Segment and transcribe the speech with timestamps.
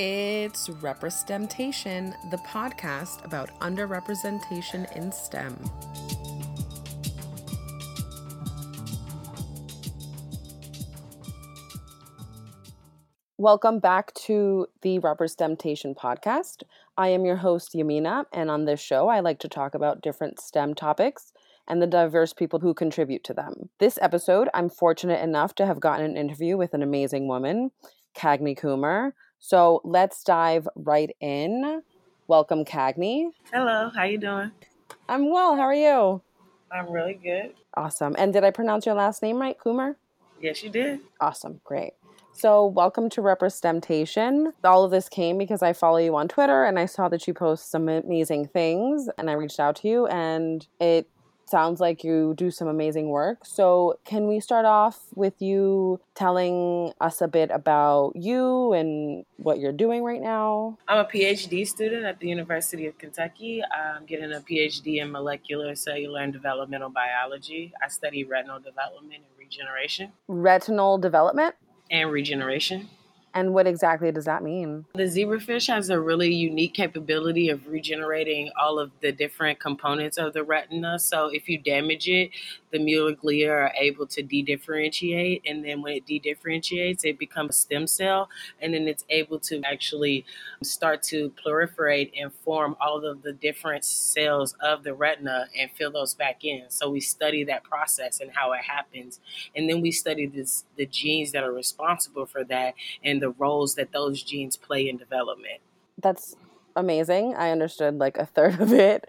[0.00, 5.58] It's Representation, the podcast about underrepresentation in STEM.
[13.38, 16.62] Welcome back to the Representation podcast.
[16.96, 20.38] I am your host, Yamina, and on this show, I like to talk about different
[20.38, 21.32] STEM topics
[21.66, 23.70] and the diverse people who contribute to them.
[23.80, 27.72] This episode, I'm fortunate enough to have gotten an interview with an amazing woman,
[28.16, 29.10] Cagney Coomer.
[29.38, 31.82] So let's dive right in.
[32.26, 33.30] Welcome, Cagney.
[33.52, 34.50] Hello, how you doing?
[35.08, 35.56] I'm well.
[35.56, 36.22] How are you?
[36.70, 37.54] I'm really good.
[37.74, 38.14] Awesome.
[38.18, 39.94] And did I pronounce your last name right, Coomer?
[40.40, 41.00] Yes, you did.
[41.20, 41.60] Awesome.
[41.64, 41.92] Great.
[42.32, 44.52] So, welcome to Representation.
[44.62, 47.34] All of this came because I follow you on Twitter and I saw that you
[47.34, 51.08] post some amazing things and I reached out to you and it
[51.48, 53.44] sounds like you do some amazing work.
[53.44, 59.58] So, can we start off with you telling us a bit about you and what
[59.58, 60.78] you're doing right now?
[60.86, 63.62] I'm a PhD student at the University of Kentucky.
[63.64, 67.72] I'm getting a PhD in molecular, cellular, and developmental biology.
[67.82, 70.12] I study retinal development and regeneration.
[70.26, 71.54] Retinal development?
[71.90, 72.88] And regeneration.
[73.38, 74.84] And what exactly does that mean?
[74.94, 80.32] The zebrafish has a really unique capability of regenerating all of the different components of
[80.32, 80.98] the retina.
[80.98, 82.30] So if you damage it,
[82.70, 87.86] the glia are able to de-differentiate, and then when it de-differentiates, it becomes a stem
[87.86, 88.28] cell,
[88.60, 90.24] and then it's able to actually
[90.60, 95.70] um, start to proliferate and form all of the different cells of the retina and
[95.72, 96.64] fill those back in.
[96.68, 99.20] So we study that process and how it happens,
[99.54, 103.74] and then we study this, the genes that are responsible for that and the roles
[103.74, 105.60] that those genes play in development.
[106.00, 106.36] That's
[106.78, 107.34] amazing.
[107.34, 109.04] I understood like a third of it.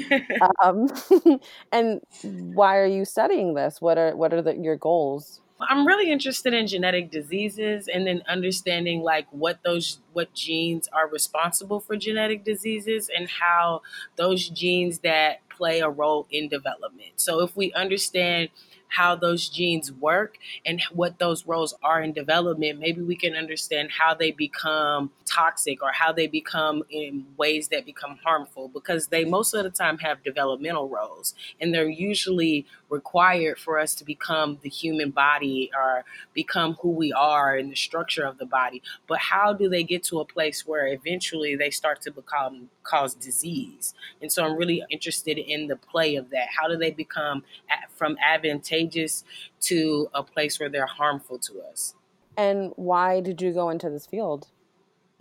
[0.62, 0.88] um,
[1.72, 3.80] and why are you studying this?
[3.80, 5.40] What are what are the, your goals?
[5.68, 11.06] I'm really interested in genetic diseases and then understanding like what those what genes are
[11.06, 13.82] responsible for genetic diseases and how
[14.16, 17.12] those genes that play a role in development.
[17.16, 18.48] So if we understand
[18.90, 23.90] how those genes work and what those roles are in development, maybe we can understand
[23.98, 29.24] how they become toxic or how they become in ways that become harmful because they
[29.24, 34.58] most of the time have developmental roles and they're usually required for us to become
[34.62, 38.82] the human body or become who we are in the structure of the body.
[39.06, 43.14] But how do they get to a place where eventually they start to become cause
[43.14, 43.94] disease?
[44.20, 46.48] And so I'm really interested in the play of that.
[46.58, 47.44] How do they become
[47.94, 48.79] from advantageous
[49.60, 51.94] to a place where they're harmful to us?
[52.36, 54.48] And why did you go into this field?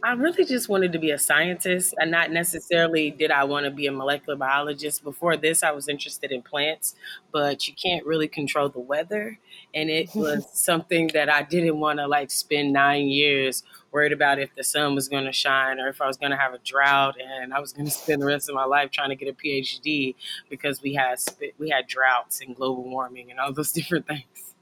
[0.01, 3.71] I really just wanted to be a scientist and not necessarily did I want to
[3.71, 5.03] be a molecular biologist.
[5.03, 6.95] Before this, I was interested in plants,
[7.33, 9.37] but you can't really control the weather.
[9.73, 14.39] And it was something that I didn't want to like spend nine years worried about
[14.39, 16.59] if the sun was going to shine or if I was going to have a
[16.59, 19.27] drought and I was going to spend the rest of my life trying to get
[19.27, 20.15] a PhD
[20.49, 21.19] because we had
[21.57, 24.55] we had droughts and global warming and all those different things.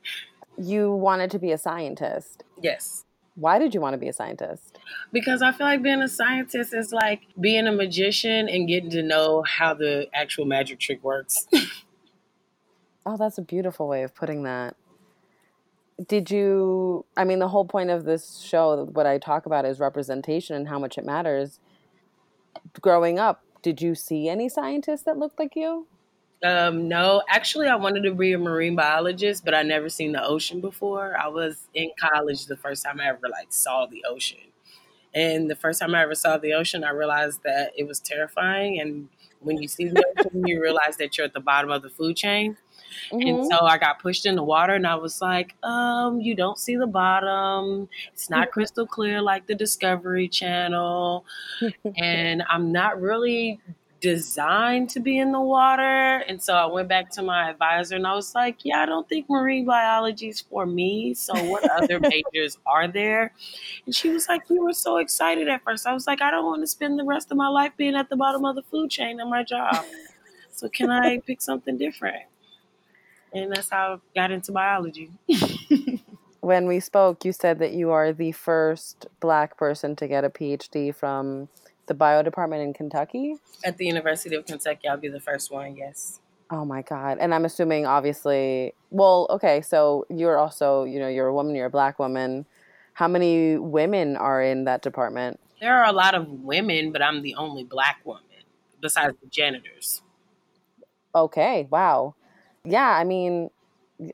[0.58, 2.44] You wanted to be a scientist.
[2.60, 3.06] Yes.
[3.38, 4.80] Why did you want to be a scientist?
[5.14, 9.04] Because I feel like being a scientist is like being a magician and getting to
[9.04, 11.48] know how the actual magic trick works.
[13.06, 14.76] oh, that's a beautiful way of putting that.
[16.08, 19.80] Did you, I mean, the whole point of this show, what I talk about is
[19.80, 21.60] representation and how much it matters.
[22.82, 25.86] Growing up, did you see any scientists that looked like you?
[26.44, 30.24] Um, no, actually, I wanted to be a marine biologist, but I never seen the
[30.24, 31.18] ocean before.
[31.20, 34.40] I was in college the first time I ever like saw the ocean,
[35.16, 38.80] and the first time I ever saw the ocean, I realized that it was terrifying.
[38.80, 39.10] And
[39.40, 42.16] when you see the ocean, you realize that you're at the bottom of the food
[42.16, 42.56] chain.
[43.12, 43.28] Mm-hmm.
[43.28, 46.58] And so I got pushed in the water, and I was like, um, you don't
[46.58, 47.90] see the bottom.
[48.14, 51.26] It's not crystal clear like the Discovery Channel,
[51.98, 53.60] and I'm not really
[54.00, 56.24] designed to be in the water.
[56.28, 59.08] And so I went back to my advisor and I was like, yeah, I don't
[59.10, 61.14] think marine biology is for me.
[61.14, 62.00] So what other
[62.34, 63.34] majors are there?
[63.86, 65.88] And she was like, you were so excited at first.
[65.88, 68.10] I was like, I don't want to spend the rest of my life being at
[68.10, 69.86] the bottom of the food chain in my job.
[70.52, 72.24] So can I pick something different?
[73.34, 75.12] And that's how I got into biology.
[76.42, 80.30] when we spoke, you said that you are the first black person to get a
[80.30, 81.50] PhD from
[81.88, 83.36] the bio department in Kentucky?
[83.64, 86.20] At the University of Kentucky, I'll be the first one, yes.
[86.50, 87.18] Oh my God.
[87.20, 91.66] And I'm assuming, obviously, well, okay, so you're also, you know, you're a woman, you're
[91.66, 92.46] a black woman.
[92.94, 95.40] How many women are in that department?
[95.60, 98.24] There are a lot of women, but I'm the only black woman
[98.80, 100.02] besides the janitors.
[101.16, 102.16] Okay, wow.
[102.64, 103.50] Yeah, I mean,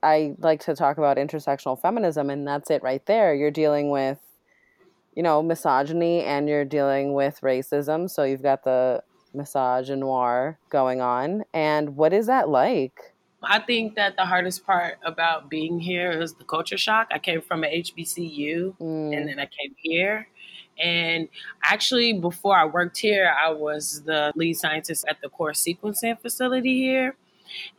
[0.01, 3.35] I like to talk about intersectional feminism, and that's it right there.
[3.35, 4.19] You're dealing with
[5.15, 8.09] you know, misogyny and you're dealing with racism.
[8.09, 9.03] So you've got the
[9.35, 11.43] misogynoir going on.
[11.53, 13.13] And what is that like?
[13.43, 17.09] I think that the hardest part about being here is the culture shock.
[17.11, 19.17] I came from an HBCU mm.
[19.17, 20.27] and then I came here.
[20.81, 21.27] And
[21.63, 26.81] actually, before I worked here, I was the lead scientist at the core sequencing facility
[26.81, 27.15] here.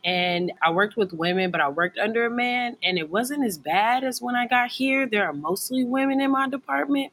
[0.03, 3.57] And I worked with women, but I worked under a man, and it wasn't as
[3.57, 5.07] bad as when I got here.
[5.07, 7.11] There are mostly women in my department,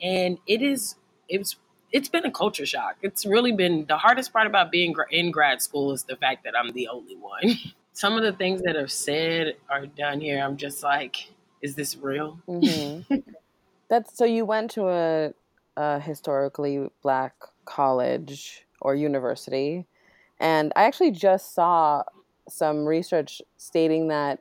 [0.00, 0.96] and it is
[1.28, 1.56] it's
[1.92, 2.96] it's been a culture shock.
[3.02, 6.54] It's really been the hardest part about being in grad school is the fact that
[6.58, 7.56] I'm the only one.
[7.92, 11.30] Some of the things that are said or done here, I'm just like,
[11.62, 12.38] is this real?
[12.46, 13.14] Mm-hmm.
[13.88, 15.32] That's so you went to a,
[15.76, 19.86] a historically black college or university,
[20.40, 22.02] and I actually just saw
[22.48, 24.40] some research stating that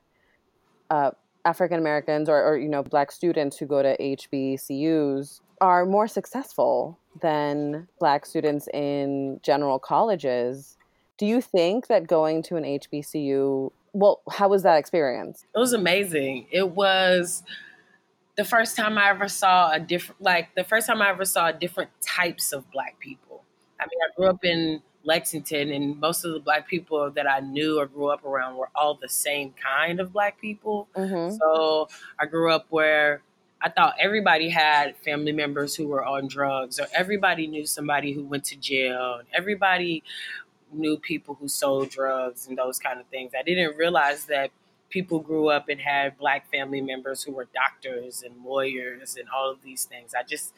[0.89, 1.11] uh,
[1.45, 6.99] African Americans or, or you know black students who go to HBCUs are more successful
[7.21, 10.77] than black students in general colleges.
[11.17, 15.45] Do you think that going to an HBCU, well, how was that experience?
[15.55, 16.45] It was amazing.
[16.51, 17.43] It was
[18.35, 21.51] the first time I ever saw a different, like the first time I ever saw
[21.51, 23.43] different types of black people.
[23.79, 27.39] I mean, I grew up in Lexington, and most of the black people that I
[27.39, 30.89] knew or grew up around were all the same kind of black people.
[30.95, 31.37] Mm-hmm.
[31.37, 31.87] So
[32.19, 33.21] I grew up where
[33.61, 38.23] I thought everybody had family members who were on drugs, or everybody knew somebody who
[38.23, 40.03] went to jail, and everybody
[40.73, 43.31] knew people who sold drugs and those kind of things.
[43.37, 44.51] I didn't realize that
[44.89, 49.49] people grew up and had black family members who were doctors and lawyers and all
[49.49, 50.13] of these things.
[50.13, 50.53] I just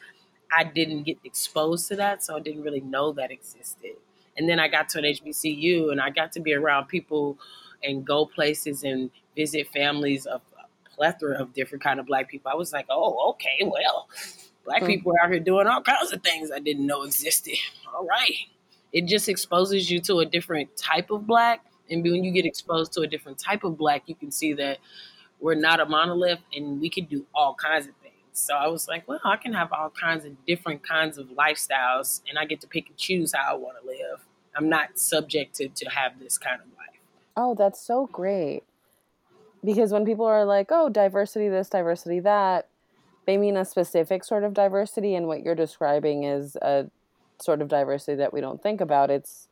[0.52, 3.94] I didn't get exposed to that, so I didn't really know that existed.
[4.40, 7.38] And then I got to an HBCU and I got to be around people
[7.84, 10.40] and go places and visit families of
[10.94, 12.50] plethora of different kind of black people.
[12.50, 14.08] I was like, oh, okay, well,
[14.64, 14.86] black mm.
[14.86, 17.58] people are out here doing all kinds of things I didn't know existed.
[17.94, 18.32] All right.
[18.94, 21.62] It just exposes you to a different type of black.
[21.90, 24.78] And when you get exposed to a different type of black, you can see that
[25.38, 28.14] we're not a monolith and we can do all kinds of things.
[28.32, 32.22] So I was like, well, I can have all kinds of different kinds of lifestyles
[32.26, 34.26] and I get to pick and choose how I want to live.
[34.56, 37.00] I'm not subjected to have this kind of life.
[37.36, 38.64] Oh, that's so great
[39.64, 42.68] because when people are like, oh, diversity this, diversity that,
[43.26, 46.86] they mean a specific sort of diversity, and what you're describing is a
[47.38, 49.10] sort of diversity that we don't think about.
[49.10, 49.48] It's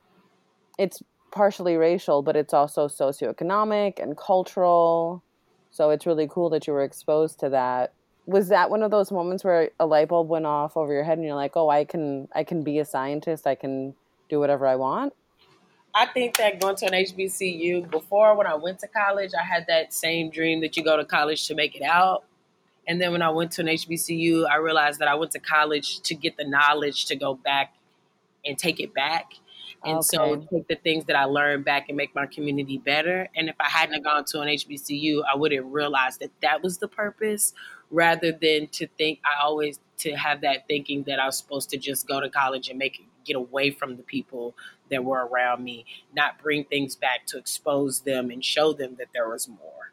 [0.78, 5.22] it's partially racial, but it's also socioeconomic and cultural.
[5.70, 7.92] So it's really cool that you were exposed to that.
[8.26, 11.18] Was that one of those moments where a light bulb went off over your head
[11.18, 13.46] and you're like, "Oh, I can I can be a scientist.
[13.46, 13.94] I can
[14.28, 15.12] do whatever I want?"
[15.94, 19.66] I think that going to an HBCU before when I went to college, I had
[19.68, 22.24] that same dream that you go to college to make it out.
[22.86, 26.00] And then when I went to an HBCU, I realized that I went to college
[26.00, 27.74] to get the knowledge to go back
[28.44, 29.32] and take it back.
[29.84, 30.06] And okay.
[30.06, 33.28] so take the things that I learned back and make my community better.
[33.36, 36.88] And if I hadn't gone to an HBCU, I wouldn't realize that that was the
[36.88, 37.52] purpose
[37.90, 41.76] rather than to think I always to have that thinking that I was supposed to
[41.76, 44.56] just go to college and make it get away from the people
[44.90, 45.84] that were around me,
[46.14, 49.92] not bring things back to expose them and show them that there was more.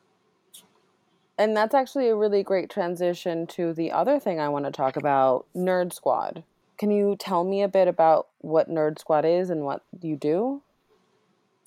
[1.38, 4.96] And that's actually a really great transition to the other thing I want to talk
[4.96, 6.44] about Nerd Squad.
[6.78, 10.62] Can you tell me a bit about what Nerd Squad is and what you do?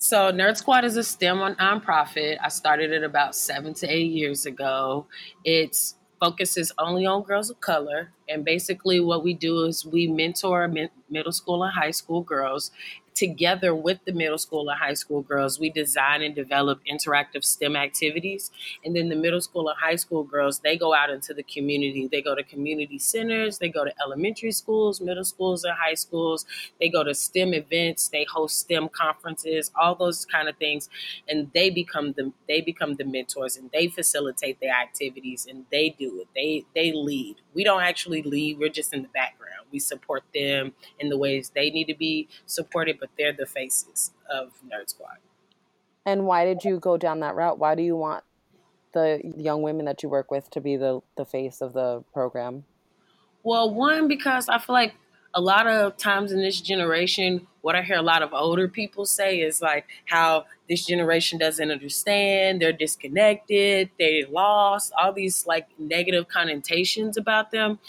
[0.01, 2.37] So, Nerd Squad is a STEM nonprofit.
[2.41, 5.07] I started it about seven to eight years ago.
[5.43, 8.11] It's focuses only on girls of color.
[8.27, 10.67] And basically, what we do is we mentor
[11.09, 12.71] middle school and high school girls
[13.19, 17.75] together with the middle school and high school girls, we design and develop interactive STEM
[17.75, 18.49] activities.
[18.85, 22.07] And then the middle school and high school girls, they go out into the community.
[22.09, 26.45] They go to community centers, they go to elementary schools, middle schools, and high schools.
[26.79, 30.87] They go to STEM events, they host STEM conferences, all those kind of things.
[31.27, 35.89] And they become the they become the mentors and they facilitate their activities and they
[35.89, 36.27] do it.
[36.33, 37.37] They they lead.
[37.53, 39.67] We don't actually lead, we're just in the background.
[39.71, 44.11] We support them in the ways they need to be supported, but they're the faces
[44.29, 45.17] of Nerd Squad.
[46.05, 47.59] And why did you go down that route?
[47.59, 48.23] Why do you want
[48.93, 52.65] the young women that you work with to be the, the face of the program?
[53.43, 54.95] Well, one, because I feel like
[55.33, 59.05] a lot of times in this generation, what I hear a lot of older people
[59.05, 65.67] say is like how this generation doesn't understand, they're disconnected, they lost, all these like
[65.79, 67.79] negative connotations about them.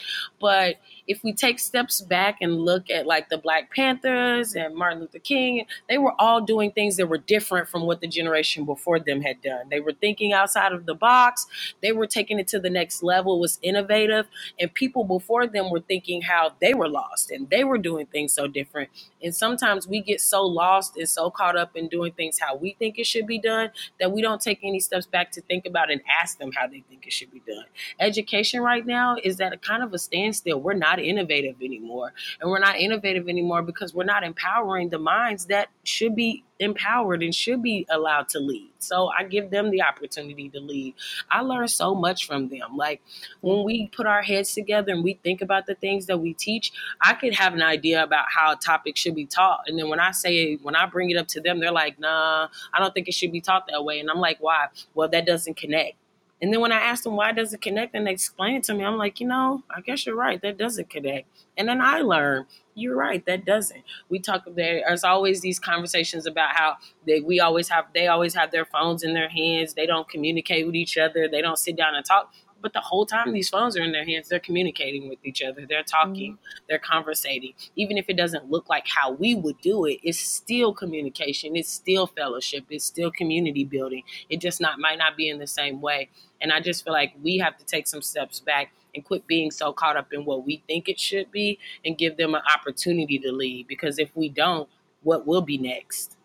[0.40, 5.00] But if we take steps back and look at like the Black Panthers and Martin
[5.00, 8.98] Luther King, they were all doing things that were different from what the generation before
[8.98, 9.68] them had done.
[9.70, 11.46] They were thinking outside of the box,
[11.82, 14.26] they were taking it to the next level, it was innovative,
[14.58, 18.32] and people before them were thinking how they were lost and they were doing things
[18.32, 18.88] so different.
[19.22, 22.69] And sometimes we get so lost and so caught up in doing things how we
[22.78, 25.90] think it should be done that we don't take any steps back to think about
[25.90, 27.64] and ask them how they think it should be done.
[27.98, 30.60] Education right now is at a kind of a standstill.
[30.60, 32.12] We're not innovative anymore.
[32.40, 37.22] And we're not innovative anymore because we're not empowering the minds that should be empowered
[37.22, 38.70] and should be allowed to lead.
[38.78, 40.94] So I give them the opportunity to lead.
[41.30, 42.76] I learn so much from them.
[42.76, 43.02] Like
[43.40, 46.70] when we put our heads together and we think about the things that we teach,
[47.00, 49.64] I could have an idea about how a topic should be taught.
[49.66, 52.48] And then when I say, when I bring it up to them, they're like, nah,
[52.72, 53.98] I don't think it should be taught that way.
[53.98, 54.66] And I'm like, why?
[54.94, 55.94] Well, that doesn't connect.
[56.42, 58.74] And then when I asked them why does it connect and they explain it to
[58.74, 60.40] me, I'm like, you know, I guess you're right.
[60.40, 61.28] That doesn't connect.
[61.56, 63.82] And then I learn, you're right, that doesn't.
[64.08, 68.50] We talk there's always these conversations about how they we always have they always have
[68.52, 69.74] their phones in their hands.
[69.74, 71.28] They don't communicate with each other.
[71.28, 72.32] They don't sit down and talk.
[72.60, 75.66] But the whole time these phones are in their hands, they're communicating with each other.
[75.66, 76.64] They're talking, mm-hmm.
[76.68, 77.54] they're conversating.
[77.76, 81.56] Even if it doesn't look like how we would do it, it's still communication.
[81.56, 82.64] It's still fellowship.
[82.70, 84.02] It's still community building.
[84.28, 86.08] It just not might not be in the same way.
[86.40, 89.50] And I just feel like we have to take some steps back and quit being
[89.50, 93.18] so caught up in what we think it should be and give them an opportunity
[93.18, 93.66] to lead.
[93.68, 94.68] Because if we don't,
[95.02, 96.16] what will be next?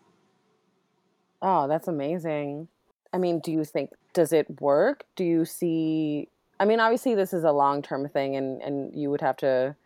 [1.40, 2.68] Oh, that's amazing.
[3.12, 5.04] I mean, do you think does it work?
[5.14, 9.20] Do you see I mean, obviously this is a long-term thing and and you would
[9.20, 9.76] have to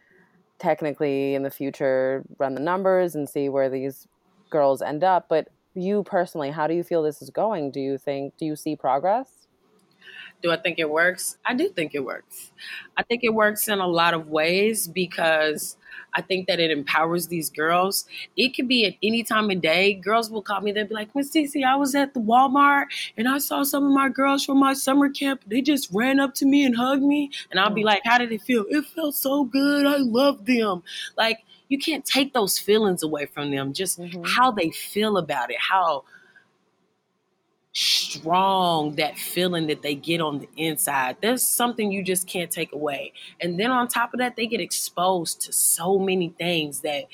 [0.58, 4.06] technically in the future run the numbers and see where these
[4.49, 7.72] girls end up, but you personally, how do you feel this is going?
[7.72, 9.49] Do you think do you see progress?
[10.42, 11.37] Do I think it works?
[11.44, 12.52] I do think it works.
[12.96, 15.76] I think it works in a lot of ways because
[16.14, 18.06] I think that it empowers these girls.
[18.37, 19.94] It could be at any time of day.
[19.94, 23.28] Girls will call me, they'll be like, Miss Cece, I was at the Walmart and
[23.28, 25.42] I saw some of my girls from my summer camp.
[25.47, 27.30] They just ran up to me and hugged me.
[27.50, 27.87] And I'll be mm.
[27.87, 28.64] like, How did it feel?
[28.68, 29.87] It felt so good.
[29.87, 30.82] I love them.
[31.16, 34.25] Like, you can't take those feelings away from them, just mm-hmm.
[34.25, 36.04] how they feel about it, how
[37.80, 41.16] strong that feeling that they get on the inside.
[41.22, 43.12] There's something you just can't take away.
[43.40, 47.04] And then on top of that, they get exposed to so many things that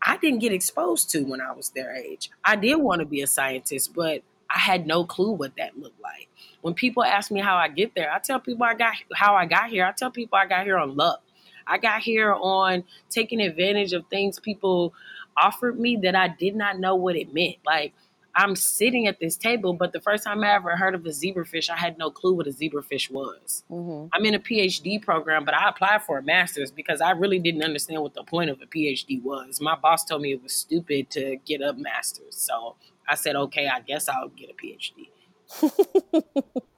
[0.00, 2.30] I didn't get exposed to when I was their age.
[2.44, 6.00] I did want to be a scientist, but I had no clue what that looked
[6.00, 6.28] like.
[6.60, 9.46] When people ask me how I get there, I tell people I got how I
[9.46, 9.84] got here.
[9.84, 11.22] I tell people I got here on luck.
[11.66, 14.94] I got here on taking advantage of things people
[15.36, 17.56] offered me that I did not know what it meant.
[17.66, 17.94] Like
[18.36, 21.70] I'm sitting at this table, but the first time I ever heard of a zebrafish,
[21.70, 23.62] I had no clue what a zebrafish was.
[23.70, 24.08] Mm-hmm.
[24.12, 27.62] I'm in a PhD program, but I applied for a master's because I really didn't
[27.62, 29.60] understand what the point of a PhD was.
[29.60, 32.36] My boss told me it was stupid to get a master's.
[32.36, 32.76] So
[33.08, 35.10] I said, okay, I guess I'll get a PhD.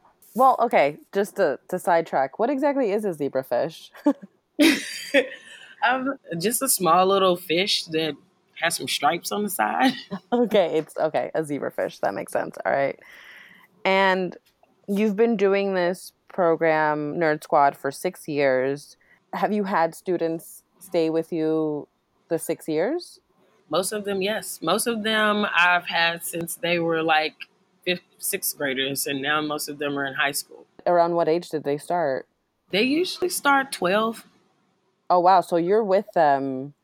[0.35, 3.91] well, okay, just to, to sidetrack, what exactly is a zebrafish?
[5.89, 8.15] um, just a small little fish that
[8.61, 9.93] has some stripes on the side.
[10.33, 12.01] okay, it's okay, a zebrafish.
[12.01, 12.57] That makes sense.
[12.65, 12.99] All right.
[13.85, 14.37] And
[14.89, 18.97] you've been doing this program, Nerd Squad, for six years.
[19.33, 21.89] Have you had students stay with you
[22.29, 23.21] the six years?
[23.69, 24.61] Most of them, yes.
[24.63, 27.35] Most of them I've had since they were like
[27.85, 30.67] fifth, sixth graders, and now most of them are in high school.
[30.87, 32.27] Around what age did they start?
[32.71, 34.25] They usually start 12.
[35.11, 35.41] Oh, wow.
[35.41, 36.75] So you're with them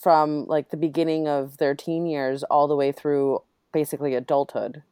[0.00, 4.82] from like the beginning of their teen years all the way through basically adulthood.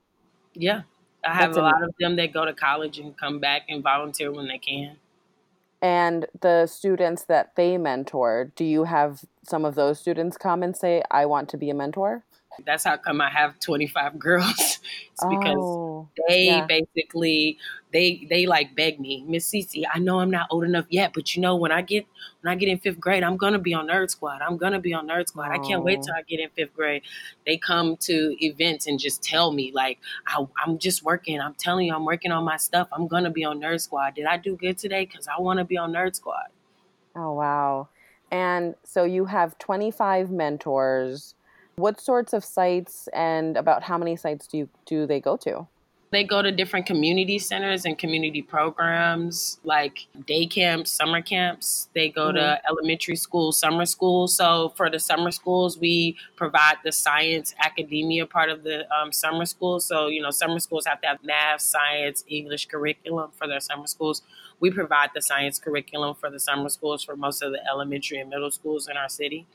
[0.55, 0.83] Yeah.
[1.25, 3.83] I have That's a lot of them that go to college and come back and
[3.83, 4.97] volunteer when they can.
[5.81, 10.77] And the students that they mentor, do you have some of those students come and
[10.77, 12.25] say, I want to be a mentor?
[12.65, 14.55] That's how come I have 25 girls.
[14.59, 16.67] it's because oh, they yeah.
[16.67, 17.59] basically
[17.93, 21.35] they they like beg me, Miss Cece, I know I'm not old enough yet, but
[21.35, 22.07] you know when I get
[22.41, 24.43] when I get in fifth grade, I'm gonna be on Nerd Squad.
[24.43, 25.51] I'm gonna be on Nerd Squad.
[25.51, 25.55] Oh.
[25.55, 26.03] I can't wait oh.
[26.03, 27.03] till I get in fifth grade.
[27.47, 31.41] They come to events and just tell me like I, I'm just working.
[31.41, 32.89] I'm telling you, I'm working on my stuff.
[32.93, 34.17] I'm gonna be on Nerd Squad.
[34.17, 35.07] Did I do good today?
[35.07, 36.49] Because I want to be on Nerd Squad.
[37.15, 37.89] Oh wow!
[38.33, 41.37] And so you have 25 mentors
[41.77, 45.67] what sorts of sites and about how many sites do you do they go to?
[46.11, 51.89] They go to different community centers and community programs like day camps, summer camps.
[51.93, 52.37] They go mm-hmm.
[52.37, 54.29] to elementary school, summer school.
[54.29, 59.45] So for the summer schools, we provide the science academia part of the um, summer
[59.45, 59.81] school.
[59.81, 63.89] So, you know, summer schools have to have math, science, English curriculum for their summer
[63.89, 64.23] schools.
[64.61, 68.31] We provide the science curriculum for the summer schools for most of the elementary and
[68.31, 69.47] middle schools in our city.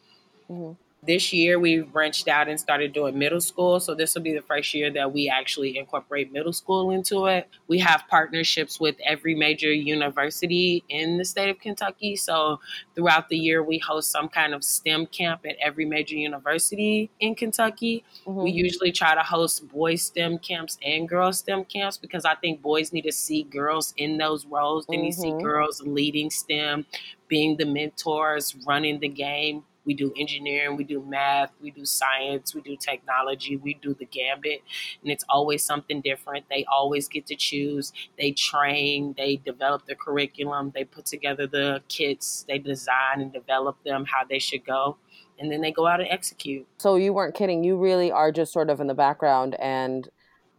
[0.52, 0.74] Mm-hmm.
[1.02, 3.80] This year, we've branched out and started doing middle school.
[3.80, 7.48] So, this will be the first year that we actually incorporate middle school into it.
[7.70, 12.18] We have partnerships with every major university in the state of Kentucky.
[12.18, 12.60] So,
[12.96, 17.34] throughout the year, we host some kind of STEM camp at every major university in
[17.34, 18.04] Kentucky.
[18.28, 18.44] Mm-hmm.
[18.44, 22.62] We usually try to host boys STEM camps and girls STEM camps because I think
[22.62, 24.86] boys need to see girls in those roles.
[24.88, 25.46] They need to see mm-hmm.
[25.46, 26.86] girls leading STEM,
[27.30, 32.54] being the mentors, running the game we do engineering, we do math, we do science,
[32.54, 34.62] we do technology, we do the gambit.
[35.02, 36.46] And it's always something different.
[36.48, 37.92] They always get to choose.
[38.16, 43.84] They train, they develop the curriculum, they put together the kits, they design and develop
[43.84, 44.98] them how they should go.
[45.40, 46.68] And then they go out and execute.
[46.78, 47.64] So you weren't kidding.
[47.64, 50.08] You really are just sort of in the background, and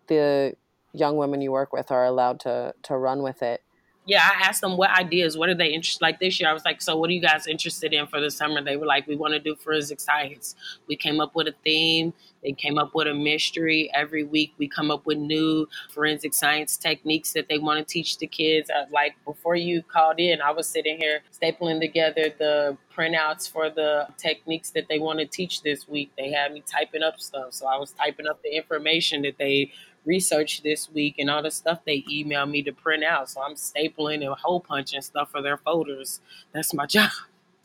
[0.09, 0.55] the
[0.93, 3.63] young women you work with are allowed to to run with it
[4.11, 6.51] yeah, I asked them what ideas, what are they interested like this year.
[6.51, 8.61] I was like, so what are you guys interested in for the summer?
[8.61, 10.57] They were like, we want to do forensic science.
[10.89, 12.13] We came up with a theme.
[12.43, 13.89] They came up with a mystery.
[13.95, 18.19] Every week we come up with new forensic science techniques that they want to teach
[18.19, 18.69] the kids.
[18.69, 23.71] Uh, like before you called in, I was sitting here stapling together the printouts for
[23.71, 26.11] the techniques that they want to teach this week.
[26.19, 27.53] They had me typing up stuff.
[27.53, 29.71] So I was typing up the information that they
[30.05, 33.29] research this week and all the stuff they email me to print out.
[33.31, 36.21] So I'm stapling and hole punching stuff for their folders.
[36.53, 37.11] That's my job.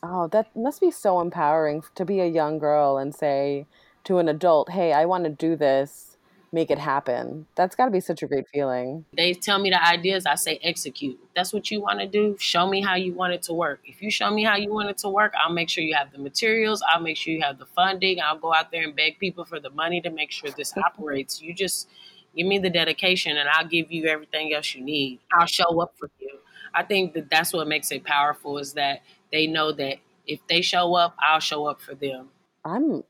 [0.02, 3.66] Oh, that must be so empowering to be a young girl and say
[4.04, 6.16] to an adult, hey, I want to do this
[6.56, 7.46] make it happen.
[7.54, 9.04] That's got to be such a great feeling.
[9.14, 11.18] They tell me the ideas, I say execute.
[11.34, 12.36] That's what you want to do.
[12.38, 13.80] Show me how you want it to work.
[13.84, 16.12] If you show me how you want it to work, I'll make sure you have
[16.12, 16.82] the materials.
[16.88, 18.20] I'll make sure you have the funding.
[18.20, 21.42] I'll go out there and beg people for the money to make sure this operates.
[21.42, 21.90] You just
[22.36, 25.20] Give me the dedication, and I'll give you everything else you need.
[25.32, 26.38] I'll show up for you.
[26.74, 29.02] I think that that's what makes it powerful is that
[29.32, 32.28] they know that if they show up, I'll show up for them.
[32.64, 33.04] I'm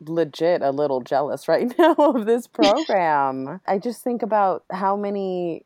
[0.00, 3.60] legit a little jealous right now of this program.
[3.66, 5.64] I just think about how many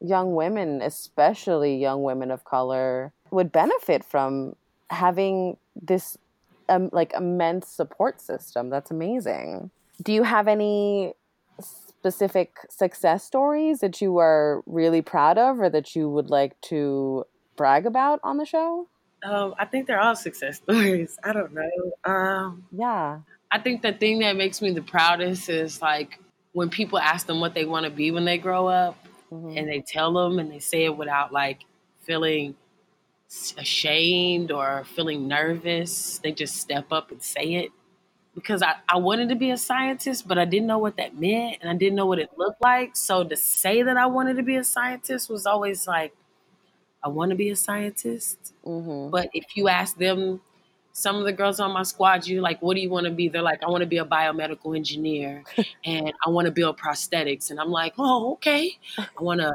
[0.00, 4.54] young women, especially young women of color, would benefit from
[4.90, 6.18] having this
[6.68, 8.70] um, like immense support system.
[8.70, 9.70] That's amazing.
[10.02, 11.14] Do you have any
[12.02, 17.24] specific success stories that you are really proud of or that you would like to
[17.54, 18.88] brag about on the show?
[19.22, 21.16] Um, I think they're all success stories.
[21.22, 21.92] I don't know.
[22.04, 23.20] Um, yeah.
[23.52, 26.18] I think the thing that makes me the proudest is like
[26.50, 28.98] when people ask them what they want to be when they grow up
[29.32, 29.56] mm-hmm.
[29.56, 31.60] and they tell them and they say it without like
[32.00, 32.56] feeling
[33.56, 36.18] ashamed or feeling nervous.
[36.18, 37.70] They just step up and say it
[38.34, 41.58] because I, I wanted to be a scientist, but I didn't know what that meant
[41.60, 42.96] and I didn't know what it looked like.
[42.96, 46.14] So to say that I wanted to be a scientist was always like,
[47.04, 48.54] I want to be a scientist.
[48.64, 49.10] Mm-hmm.
[49.10, 50.40] But if you ask them,
[50.94, 53.28] some of the girls on my squad, you like, what do you want to be?
[53.28, 55.42] They're like, I want to be a biomedical engineer
[55.84, 57.50] and I want to build prosthetics.
[57.50, 58.78] And I'm like, oh, okay.
[58.98, 59.54] I want to,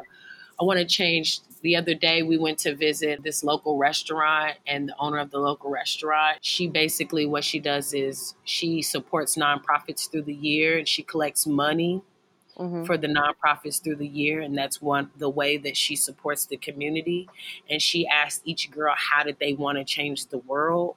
[0.59, 4.89] I want to change the other day we went to visit this local restaurant and
[4.89, 6.37] the owner of the local restaurant.
[6.41, 11.45] She basically what she does is she supports nonprofits through the year and she collects
[11.47, 12.01] money
[12.57, 12.85] Mm-hmm.
[12.85, 14.41] for the nonprofits through the year.
[14.41, 17.29] And that's one the way that she supports the community.
[17.69, 20.95] And she asked each girl how did they want to change the world?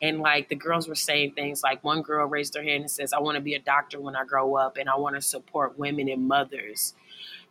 [0.00, 3.12] And like the girls were saying things like one girl raised her hand and says
[3.12, 5.78] i want to be a doctor when i grow up and i want to support
[5.78, 6.94] women and mothers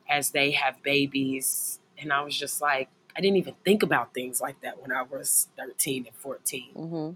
[0.09, 4.39] as they have babies and I was just like, I didn't even think about things
[4.39, 6.63] like that when I was 13 and 14.
[6.75, 7.11] Mm-hmm.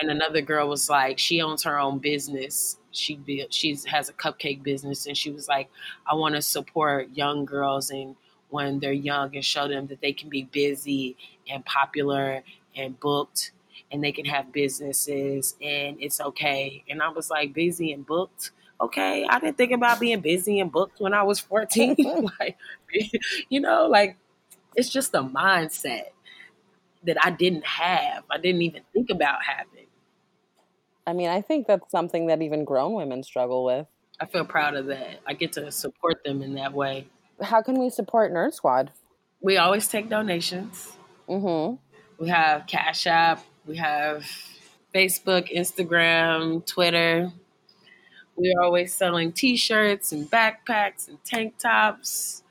[0.00, 2.78] And another girl was like, she owns her own business.
[2.90, 5.68] She built, she has a cupcake business, and she was like,
[6.10, 8.16] I want to support young girls and
[8.48, 11.16] when they're young and show them that they can be busy
[11.50, 12.42] and popular
[12.76, 13.52] and booked
[13.90, 16.84] and they can have businesses and it's okay.
[16.88, 20.70] And I was like, busy and booked okay, I didn't think about being busy and
[20.70, 21.96] booked when I was 14.
[22.40, 22.58] like,
[23.48, 24.16] you know, like
[24.74, 26.06] it's just a mindset
[27.04, 28.24] that I didn't have.
[28.30, 29.86] I didn't even think about having.
[31.06, 33.86] I mean, I think that's something that even grown women struggle with.
[34.20, 35.20] I feel proud of that.
[35.26, 37.08] I get to support them in that way.
[37.40, 38.92] How can we support Nerd Squad?
[39.40, 40.92] We always take donations.
[41.28, 41.74] Mm-hmm.
[42.22, 43.44] We have Cash App.
[43.66, 44.24] We have
[44.94, 47.32] Facebook, Instagram, Twitter.
[48.42, 52.42] We're always selling t shirts and backpacks and tank tops.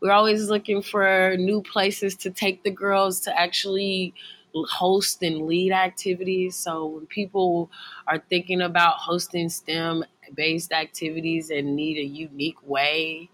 [0.00, 4.14] We're always looking for new places to take the girls to actually
[4.54, 6.56] host and lead activities.
[6.56, 7.70] So when people
[8.06, 10.04] are thinking about hosting STEM
[10.34, 13.30] based activities and need a unique way,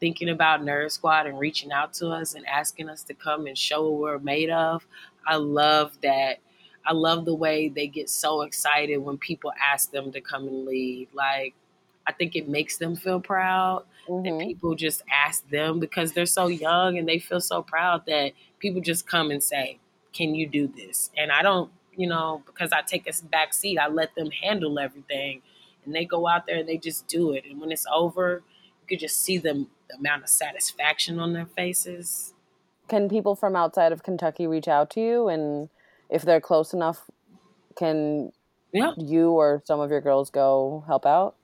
[0.00, 3.58] thinking about Nerd Squad and reaching out to us and asking us to come and
[3.58, 4.86] show what we're made of,
[5.26, 6.38] I love that.
[6.88, 10.64] I love the way they get so excited when people ask them to come and
[10.64, 11.08] lead.
[11.12, 11.54] Like,
[12.06, 14.22] I think it makes them feel proud mm-hmm.
[14.38, 18.32] that people just ask them because they're so young and they feel so proud that
[18.58, 19.78] people just come and say,
[20.14, 21.10] Can you do this?
[21.14, 24.78] And I don't, you know, because I take a back seat, I let them handle
[24.78, 25.42] everything.
[25.84, 27.44] And they go out there and they just do it.
[27.44, 28.42] And when it's over,
[28.80, 32.32] you could just see them the amount of satisfaction on their faces.
[32.88, 35.68] Can people from outside of Kentucky reach out to you and
[36.08, 37.10] if they're close enough,
[37.76, 38.32] can
[38.72, 38.92] yeah.
[38.96, 41.36] you or some of your girls go help out?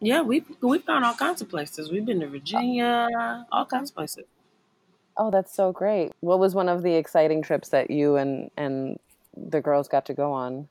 [0.00, 1.90] Yeah, we've we've gone all kinds of places.
[1.90, 4.24] We've been to Virginia, all kinds of places.
[5.16, 6.12] Oh, that's so great.
[6.20, 8.98] What was one of the exciting trips that you and and
[9.36, 10.68] the girls got to go on?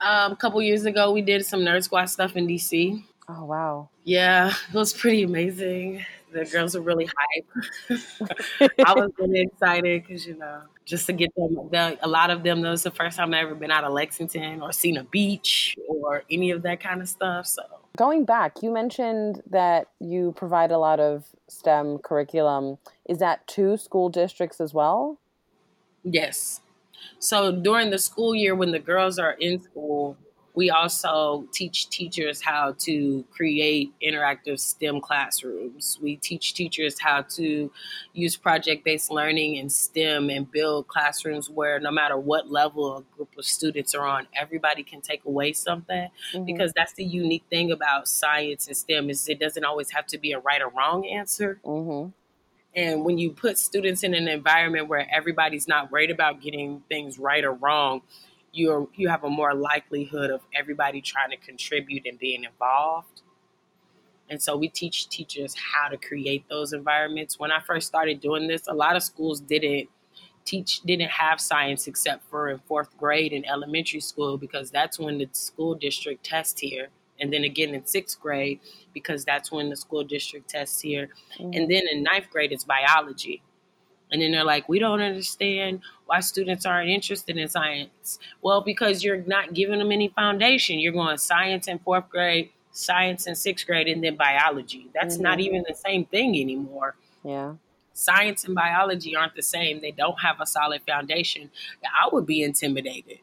[0.00, 3.02] Um, a couple years ago, we did some Nerd Squad stuff in DC.
[3.28, 3.88] Oh wow!
[4.04, 6.04] Yeah, it was pretty amazing.
[6.32, 8.70] The girls were really hype.
[8.86, 11.54] I was really excited because you know just to get them.
[11.70, 13.92] The, a lot of them, that was the first time I ever been out of
[13.92, 17.46] Lexington or seen a beach or any of that kind of stuff.
[17.46, 17.62] So
[17.96, 22.78] going back, you mentioned that you provide a lot of STEM curriculum.
[23.08, 25.18] Is that to school districts as well?
[26.02, 26.60] Yes.
[27.18, 30.16] So during the school year, when the girls are in school,
[30.54, 35.98] we also teach teachers how to create interactive STEM classrooms.
[36.02, 37.70] We teach teachers how to
[38.12, 43.02] use project based learning and STEM and build classrooms where no matter what level a
[43.16, 46.08] group of students are on, everybody can take away something.
[46.34, 46.44] Mm-hmm.
[46.44, 50.18] Because that's the unique thing about science and STEM is it doesn't always have to
[50.18, 51.60] be a right or wrong answer.
[51.64, 52.10] Mm-hmm.
[52.74, 57.18] And when you put students in an environment where everybody's not worried about getting things
[57.18, 58.02] right or wrong,
[58.52, 63.22] you're you have a more likelihood of everybody trying to contribute and being involved.
[64.28, 67.38] And so we teach teachers how to create those environments.
[67.38, 69.88] When I first started doing this, a lot of schools didn't
[70.44, 75.18] teach didn't have science except for in fourth grade in elementary school because that's when
[75.18, 76.88] the school district tests here
[77.20, 78.58] and then again in sixth grade
[78.92, 81.52] because that's when the school district tests here mm-hmm.
[81.52, 83.40] and then in ninth grade it's biology
[84.12, 88.18] and then they're like, we don't understand why students aren't interested in science.
[88.42, 90.78] Well, because you're not giving them any foundation.
[90.78, 94.88] You're going science in fourth grade, science in sixth grade, and then biology.
[94.94, 95.22] That's mm-hmm.
[95.22, 96.94] not even the same thing anymore.
[97.24, 97.54] Yeah.
[97.94, 99.80] Science and biology aren't the same.
[99.80, 101.50] They don't have a solid foundation.
[101.84, 103.18] I would be intimidated.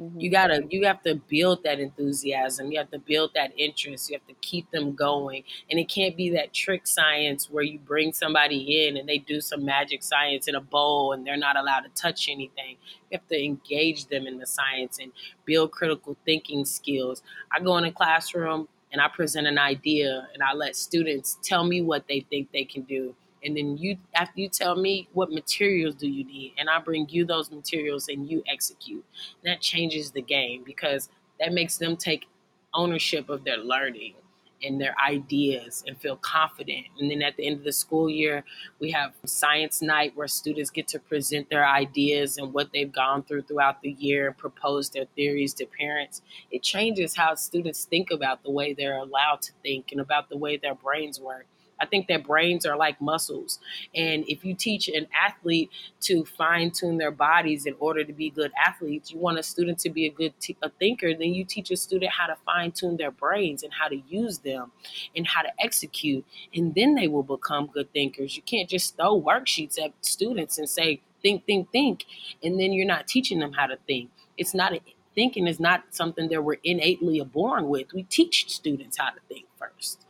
[0.00, 0.20] Mm-hmm.
[0.20, 2.72] You gotta you have to build that enthusiasm.
[2.72, 4.10] You have to build that interest.
[4.10, 5.44] You have to keep them going.
[5.70, 9.40] And it can't be that trick science where you bring somebody in and they do
[9.40, 12.76] some magic science in a bowl and they're not allowed to touch anything.
[13.10, 15.12] You have to engage them in the science and
[15.44, 17.22] build critical thinking skills.
[17.52, 21.64] I go in a classroom and I present an idea and I let students tell
[21.64, 25.30] me what they think they can do and then you after you tell me what
[25.30, 29.04] materials do you need and i bring you those materials and you execute
[29.44, 31.08] that changes the game because
[31.40, 32.26] that makes them take
[32.74, 34.14] ownership of their learning
[34.62, 36.86] and their ideas and feel confident.
[36.98, 38.44] And then at the end of the school year,
[38.80, 43.22] we have science night where students get to present their ideas and what they've gone
[43.22, 46.22] through throughout the year and propose their theories to parents.
[46.50, 50.36] It changes how students think about the way they're allowed to think and about the
[50.36, 51.46] way their brains work.
[51.80, 53.58] I think that brains are like muscles.
[53.94, 55.70] And if you teach an athlete
[56.02, 59.78] to fine tune their bodies in order to be good athletes, you want a student
[59.80, 62.72] to be a good t- a thinker, then you teach a student how to fine
[62.72, 64.72] tune their brains and how to use them
[65.16, 66.24] and how to execute.
[66.54, 68.36] And then they will become good thinkers.
[68.36, 72.04] You can't just throw worksheets at students and say, think, think, think.
[72.42, 74.10] And then you're not teaching them how to think.
[74.36, 74.80] It's not a,
[75.14, 77.92] thinking is not something that we're innately born with.
[77.92, 80.04] We teach students how to think first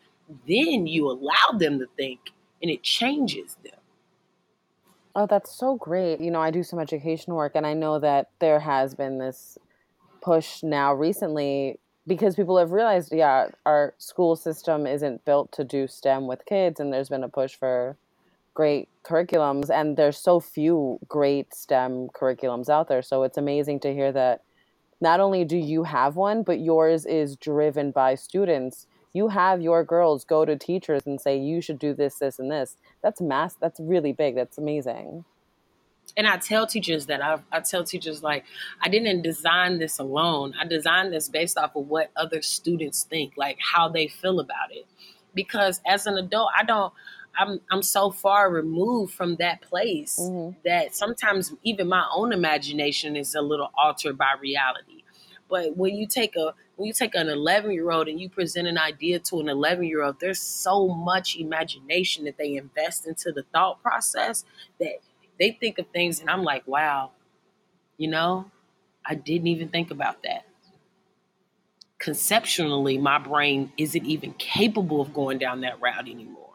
[0.47, 2.21] then you allow them to think
[2.63, 3.79] and it changes them.
[5.17, 6.21] Oh, that's so great.
[6.21, 9.57] You know, I do some education work and I know that there has been this
[10.23, 15.87] push now recently because people have realized, yeah, our school system isn't built to do
[15.87, 17.97] STEM with kids and there's been a push for
[18.55, 23.03] great curriculums and there's so few great STEM curriculums out there.
[23.03, 24.43] So it's amazing to hear that
[25.01, 29.83] not only do you have one, but yours is driven by students you have your
[29.83, 33.55] girls go to teachers and say you should do this this and this that's mass
[33.55, 35.25] that's really big that's amazing
[36.17, 38.45] and I tell teachers that I, I tell teachers like
[38.81, 40.55] I didn't design this alone.
[40.61, 44.71] I designed this based off of what other students think, like how they feel about
[44.71, 44.87] it.
[45.35, 46.93] Because as an adult, I don't.
[47.37, 50.57] I'm I'm so far removed from that place mm-hmm.
[50.65, 55.03] that sometimes even my own imagination is a little altered by reality.
[55.51, 58.67] But when you take a when you take an 11 year old and you present
[58.67, 63.33] an idea to an 11 year old, there's so much imagination that they invest into
[63.33, 64.45] the thought process
[64.81, 64.99] that
[65.39, 67.11] they think of things, and I'm like, wow,
[67.97, 68.51] you know,
[69.05, 70.47] I didn't even think about that.
[71.99, 76.51] Conceptually, my brain isn't even capable of going down that route anymore.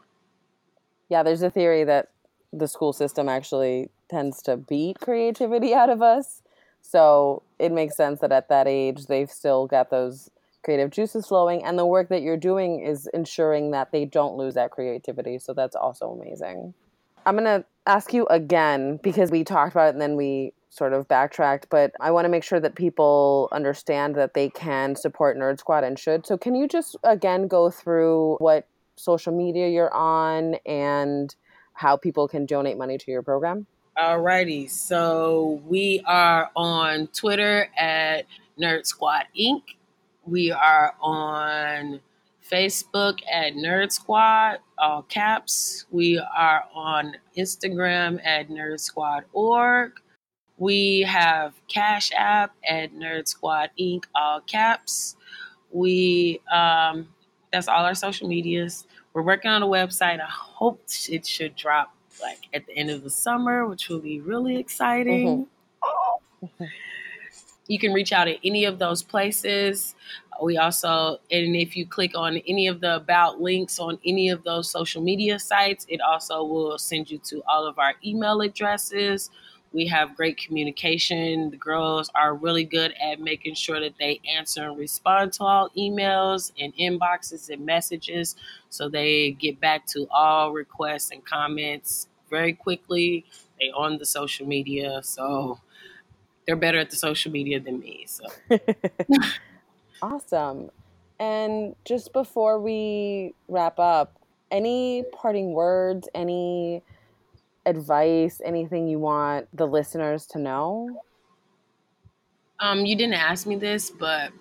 [1.10, 2.10] Yeah, there's a theory that
[2.54, 6.42] the school system actually tends to beat creativity out of us.
[6.90, 10.32] So it makes sense that at that age, they've still got those
[10.64, 11.64] creative juices flowing.
[11.64, 15.38] And the work that you're doing is ensuring that they don't lose that creativity.
[15.38, 16.74] So that's also amazing.
[17.28, 20.94] I'm going to ask you again because we talked about it and then we sort
[20.94, 25.38] of backtracked, but I want to make sure that people understand that they can support
[25.38, 26.26] Nerd Squad and should.
[26.26, 31.36] So, can you just again go through what social media you're on and
[31.74, 33.68] how people can donate money to your program?
[34.00, 39.62] Alrighty, so we are on Twitter at Nerd Squad Inc.
[40.24, 42.00] We are on
[42.50, 45.86] Facebook at Nerd Squad, all caps.
[45.92, 50.00] We are on Instagram at Nerd Squad org.
[50.58, 54.06] We have Cash App at Nerd Squad Inc.
[54.16, 55.18] All caps.
[55.72, 57.10] We um,
[57.52, 58.88] that's all our social medias.
[59.12, 60.22] We're working on a website.
[60.22, 64.20] I hope it should drop like at the end of the summer, which will be
[64.22, 65.48] really exciting.
[66.44, 66.66] Mm-hmm.
[67.68, 69.96] You can reach out at any of those places.
[70.42, 74.44] We also, and if you click on any of the about links on any of
[74.44, 79.30] those social media sites, it also will send you to all of our email addresses.
[79.72, 81.52] We have great communication.
[81.52, 85.70] The girls are really good at making sure that they answer and respond to all
[85.78, 88.36] emails and inboxes and messages.
[88.70, 93.26] So they get back to all requests and comments very quickly.
[93.60, 95.02] They on the social media.
[95.04, 95.60] So
[96.46, 98.08] they're better at the social media than me.
[98.08, 98.26] So
[100.02, 100.72] Awesome.
[101.20, 104.18] And just before we wrap up,
[104.50, 106.82] any parting words, any
[107.70, 111.02] advice, anything you want the listeners to know?
[112.60, 114.32] Um, you didn't ask me this, but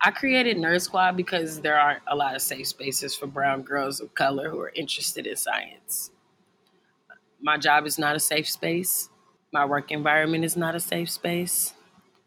[0.00, 4.00] I created Nerd Squad because there aren't a lot of safe spaces for brown girls
[4.00, 6.10] of color who are interested in science.
[7.40, 9.08] My job is not a safe space.
[9.52, 11.74] My work environment is not a safe space.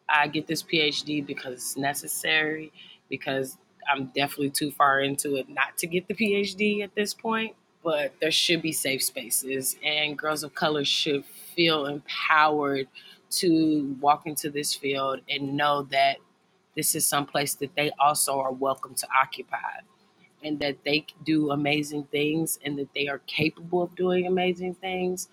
[0.08, 2.72] I get this PhD because it's necessary,
[3.10, 3.58] because
[3.92, 7.56] I'm definitely too far into it not to get the PhD at this point.
[7.86, 12.90] But there should be safe spaces, and girls of color should feel empowered
[13.32, 16.18] to walk into this field and know that
[16.76, 19.82] this is some place that they also are welcome to occupy
[20.44, 25.30] and that they do amazing things and that they are capable of doing amazing things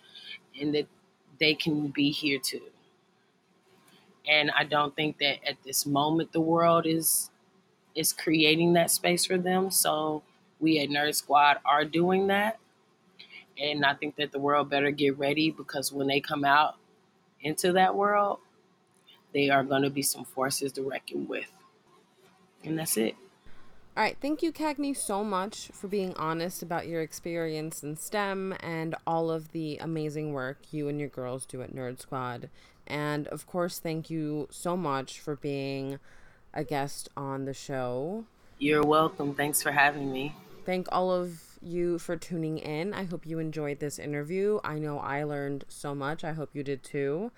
[0.61, 0.89] and that
[1.41, 2.63] they can be here too.
[4.29, 7.31] And I don't think that at this moment the world is
[7.95, 9.71] is creating that space for them.
[9.71, 10.23] So
[10.63, 12.59] we at Nerd Squad are doing that.
[13.61, 16.77] And I think that the world better get ready because when they come out
[17.43, 18.39] into that world,
[19.35, 21.51] they are going to be some forces to reckon with.
[22.65, 23.17] And that's it.
[23.95, 28.55] All right, thank you, Cagney, so much for being honest about your experience in STEM
[28.61, 32.49] and all of the amazing work you and your girls do at Nerd Squad.
[32.87, 35.99] And of course, thank you so much for being
[36.55, 38.25] a guest on the show.
[38.59, 39.35] You're welcome.
[39.35, 40.35] Thanks for having me.
[40.65, 42.95] Thank all of you for tuning in.
[42.95, 44.61] I hope you enjoyed this interview.
[44.63, 46.23] I know I learned so much.
[46.23, 47.33] I hope you did too.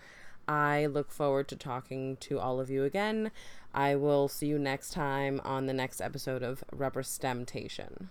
[0.49, 3.31] I look forward to talking to all of you again.
[3.75, 8.09] I will see you next time on the next episode of Representation.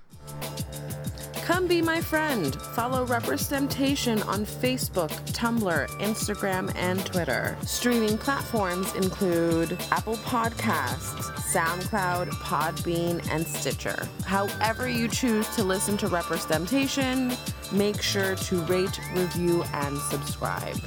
[1.43, 2.55] Come be my friend.
[2.55, 7.57] Follow Representation on Facebook, Tumblr, Instagram, and Twitter.
[7.63, 11.21] Streaming platforms include Apple Podcasts,
[11.53, 14.07] SoundCloud, Podbean, and Stitcher.
[14.25, 17.33] However, you choose to listen to Representation,
[17.71, 20.77] make sure to rate, review, and subscribe.